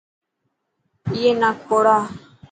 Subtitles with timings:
[1.09, 1.97] هي اي نا کوڙا.